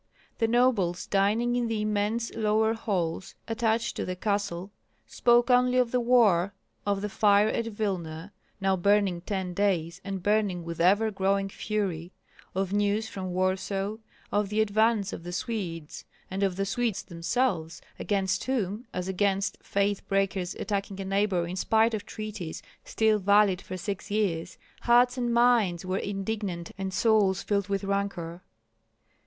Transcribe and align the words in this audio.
The 0.39 0.47
nobles 0.47 1.05
dining 1.05 1.55
in 1.55 1.67
the 1.67 1.83
immense 1.83 2.33
lower 2.33 2.73
halls 2.73 3.35
attached 3.47 3.95
to 3.97 4.03
the 4.03 4.15
castle 4.15 4.71
spoke 5.05 5.51
only 5.51 5.77
of 5.77 5.91
the 5.91 5.99
war, 5.99 6.55
of 6.87 7.01
the 7.03 7.07
fire 7.07 7.49
at 7.49 7.67
Vilna, 7.67 8.33
now 8.59 8.75
burning 8.75 9.21
ten 9.21 9.53
days 9.53 10.01
and 10.03 10.23
burning 10.23 10.63
with 10.63 10.81
ever 10.81 11.11
growing 11.11 11.49
fury, 11.49 12.11
of 12.55 12.73
news 12.73 13.07
from 13.07 13.29
Warsaw, 13.29 13.97
of 14.31 14.49
the 14.49 14.59
advance 14.59 15.13
of 15.13 15.21
the 15.21 15.31
Swedes, 15.31 16.05
and 16.31 16.41
of 16.41 16.55
the 16.55 16.65
Swedes 16.65 17.03
themselves, 17.03 17.79
against 17.99 18.45
whom, 18.45 18.87
as 18.93 19.07
against 19.07 19.59
faith 19.61 20.01
breakers 20.07 20.55
attacking 20.55 20.99
a 20.99 21.05
neighbor 21.05 21.45
in 21.45 21.55
spite 21.55 21.93
of 21.93 22.07
treaties 22.07 22.63
still 22.83 23.19
valid 23.19 23.61
for 23.61 23.77
six 23.77 24.09
years, 24.09 24.57
hearts 24.81 25.15
and 25.15 25.31
minds 25.31 25.85
were 25.85 25.99
indignant 25.99 26.71
and 26.75 26.91
souls 26.91 27.43
filled 27.43 27.67
with 27.69 27.83
rancor. 27.83 28.41